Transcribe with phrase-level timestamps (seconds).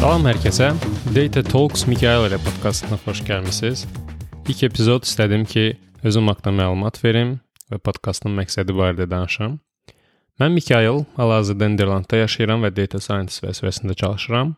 [0.00, 0.70] Salam hər kəsə.
[1.12, 3.82] Data Talks Mikail ilə podkastına xoş gəlmisiniz.
[4.48, 5.74] İlk epizod istədim ki,
[6.08, 7.34] özüm haqqında məlumat verim
[7.68, 9.58] və podkastın məqsədi barədə danışım.
[10.40, 14.54] Mən Mikail, hal-hazırda Niderlandda yaşayıram və data scientist vəzifəsində çalışıram.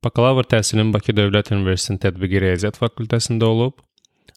[0.00, 3.76] Bakalavr təhsilim Bakı Dövlət Universitetinin Tətbiqi Riyaziyyat fakültəsində olub.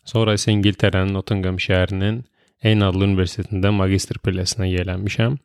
[0.04, 2.26] Sonra isə İngiltərənin Nottingham şəhərinin
[2.68, 5.40] eyni adlı universitetində magistr pilləsinə yiyələnmişəm.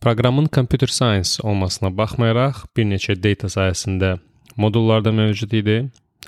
[0.00, 4.18] Proqramın computer science olmasına baxmayaraq, bir neçə data sahəsində
[4.56, 5.78] modullar da mövcud idi.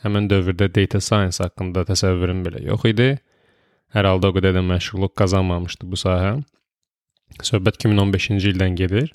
[0.02, 3.08] Həmin dövrdə data science haqqında təsəvvürüm belə yox idi.
[3.94, 6.36] Hər halda o qədər də məşğulluq qazanmamışdı bu sahə.
[7.44, 9.10] Söhbət 2015-ci ildən gedir.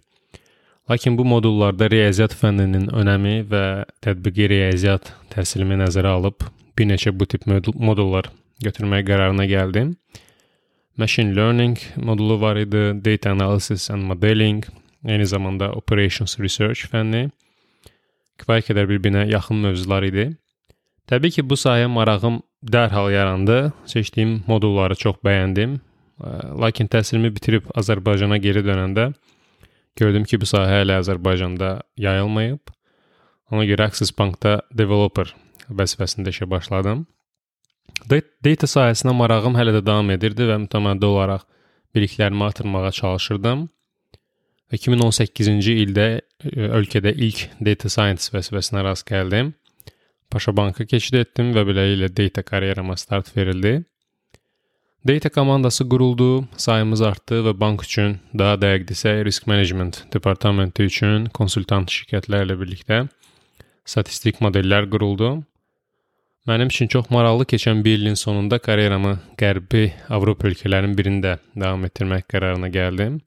[0.89, 3.63] Lakin bu modullarda riyaziyyat fənninin önəmi və
[4.03, 6.43] tətbiqi riyaziyyat təhsilimi nəzərə alıb
[6.77, 8.27] bir neçə bu tip modullar
[8.63, 9.93] götürmək qərarına gəldim.
[10.97, 14.63] Machine Learning modulu var idi, Data Analysis and Modeling,
[15.05, 17.31] eyni zamanda Operations Research fənni.
[18.37, 20.27] Kifayət qədər bir-birinə yaxın mövzular idi.
[21.09, 23.73] Təbii ki, bu sahəyə marağım dərhal yarandı.
[23.89, 25.79] Seçdiyim modulları çox bəyəndim.
[26.61, 29.09] Lakin təhsilimi bitirib Azərbaycana geri dönəndə
[29.99, 32.61] gördüm ki, bu sahə hələ Azərbaycanda yayılmayıb.
[33.51, 35.33] Ona görə Axis Bankda developer
[35.69, 37.07] vəzifəsində işə başladım.
[38.09, 41.45] Data sahəsinə marağım hələ də davam edirdi və mütəmadi olaraq
[41.95, 43.67] biliklərimi artırmağa çalışırdım.
[44.73, 46.21] 2018-ci ildə e,
[46.79, 49.53] ölkədə ilk data science vəzifəsinə rast gəldim.
[50.33, 53.83] Paşa Banka keçid etdim və beləliklə data karyerama start verildi.
[55.07, 61.27] Data komandası quruldu, sayımız artdı və bank üçün, daha dəqiq desə, risk management departamenti üçün
[61.35, 63.03] konsultant şirkətlərlə birlikdə
[63.85, 65.41] statistik modellər quruldu.
[66.43, 72.25] Mənim üçün çox maraqlı keçən bir ilin sonunda karyeramı Qərbi Avropa ölkələrinin birində davam etdirmək
[72.33, 73.21] qərarına gəldim.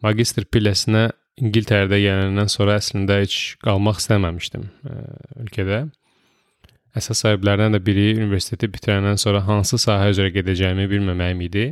[0.00, 4.96] Magistr pilləsinə İngiltərədə gələndən sonra əslində heç qalmaq istəməmişdim e,
[5.44, 5.82] ölkədə.
[6.96, 11.68] Əsas səbəblərdən də biri universiteti bitirəndən sonra hansı sahə üzrə gedəcəyimi bilməməyim idi.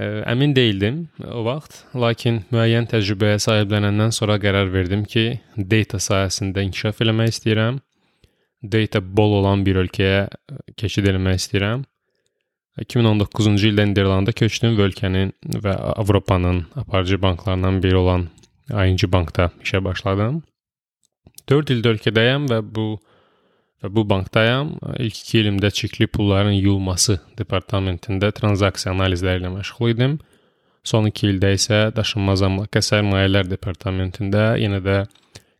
[0.00, 6.64] E, əmin deyildim o vaxt, lakin müəyyən təcrübəyə sahiblənəndən sonra qərar verdim ki, data sahəsində
[6.64, 7.82] inkişaf eləmək istəyirəm
[8.62, 10.28] data bol olan bir ölkəyə
[10.76, 11.84] keçid etmək istəyirəm.
[12.80, 15.32] 2019-cu ildə Niderlanda köçdüm və ölkənin
[15.64, 18.28] və Avropanın aparıcı banklarından biri olan
[18.70, 20.42] ING bankda işə başladım.
[21.50, 22.86] 4 ildə ölkədəyəm və bu
[23.82, 24.76] və bu bankdayam.
[24.98, 30.18] İlk 2 ilimdə çirkli pulların yuyulması departamentində tranzaksiya analizləri ilə məşğul idim.
[30.84, 35.02] Son 2 ildə isə daşınmaz əmlaka sərmayələr departamentində yenə də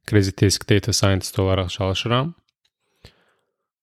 [0.06, 2.34] Credit Risk Data Scientist olaraq çalışıram.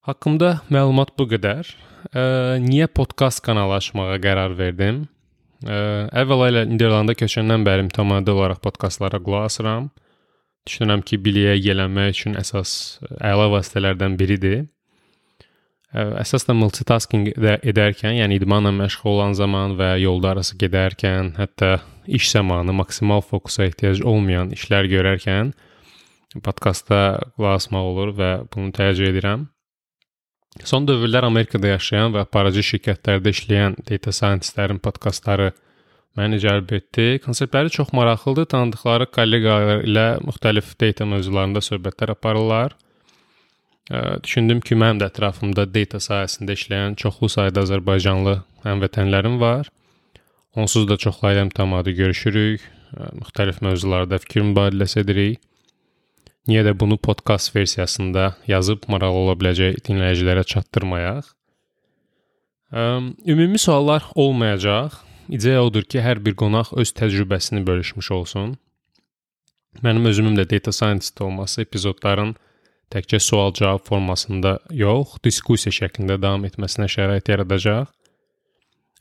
[0.09, 1.67] Haqqımda məlumat bu qədər.
[2.09, 2.21] Ə,
[2.63, 5.03] niyə podkast kanalı açmağa qərar verdim?
[5.61, 9.91] Ə, əvvəla ilə Niderlanda köçəndən bəri mütəmadi olaraq podkastlara qulaq asıram.
[10.65, 12.71] Düşünürəm ki, biliyə yiyələnmək üçün əsas
[13.21, 14.63] əla vasitələrdən biridir.
[15.93, 21.75] Ə, əsas da multitasking edərkən, yəni idmanla məşğul olan zaman və yolda arası gedərkən, hətta
[22.09, 25.53] iş zamanı maksimal fokusa ehtiyac olmayan işlər görərkən
[26.41, 27.03] podkastda
[27.37, 29.45] qulaq asmaq olur və bunu tərcih edirəm.
[30.67, 35.53] Son dövrlər Amerikada yaşayan və aparıcı şirkətlərdə işləyən data scientistlərin podkastları
[36.19, 37.07] məni cəlb etdi.
[37.23, 38.49] Konseptləri çox maraqlıdır.
[38.51, 42.75] Tanıdıqları kolleqalar ilə müxtəlif data mövzularında söhbətlər aparırlar.
[44.23, 48.35] Düşündüm ki, mənim də ətrafımda data sahəsində işləyən çoxlu sayda Azərbaycanlı
[48.67, 49.71] həmvətənlərim var.
[50.59, 52.65] Onsuz da çoxları ilə mütəmadi görüşürük,
[53.21, 55.39] müxtəlif mövzularda fikir mübadiləsi edirik.
[56.47, 61.27] Niyə də bunu podkast versiyasında yazıb maraqlı ola biləcək dinləyicilərə çatdırmayaq?
[63.27, 64.91] Ümumi suallar olmayacaq.
[65.29, 68.55] İdeya odur ki, hər bir qonaq öz təcrübəsini bölüşmüş olsun.
[69.85, 72.33] Mənim özümün də data scientist olması epizodların
[72.89, 77.91] təkcə sual-cavab formasında yox, diskussiya şəklində davam etməsinə şərait yaradacaq.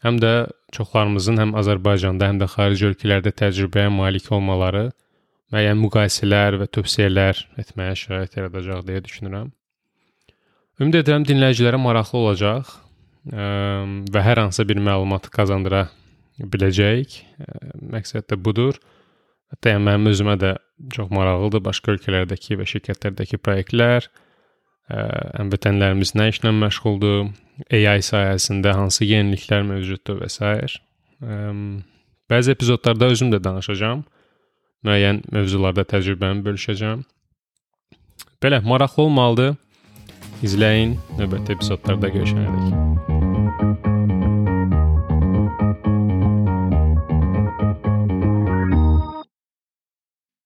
[0.05, 0.33] Həm də
[0.77, 4.91] çoxlarımızın həm Azərbaycanda, həm də xarici ölkələrdə təcrübəyə malik olmaları
[5.53, 9.49] müəyyən müqayisələr və tövsiyələr etməyə şərait yaradacaq deyə düşünürəm.
[10.79, 12.75] Ümid edirəm dinləyicilərə maraqlı olacaq
[13.29, 15.89] və hər hansı bir məlumat qazandıra
[16.39, 17.19] biləcəyik.
[17.95, 18.79] Məqsəd də budur.
[19.53, 20.55] Hətta yəni mənim özümə də
[20.95, 24.09] çox maraqlıdır başqa ölkələrdəki və şirkətlərdəki layihələr.
[24.89, 27.33] Həmvətənlərimiz nə işlə məşğuldur,
[27.75, 30.79] AI sahəsində hansı yeniliklər mövcuddur və s.
[32.29, 34.05] Bəzi epizodlarda özüm də danışacağam
[34.87, 37.03] müəyyən mövzularda təcrübəmi bölüşəcəm.
[38.43, 39.57] Belə maraqlı olmalıdır.
[40.47, 42.65] İzləyin, növbəti epizodlarda görüşənədək.